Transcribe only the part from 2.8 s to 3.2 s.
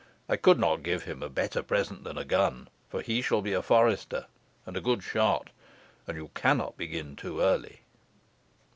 for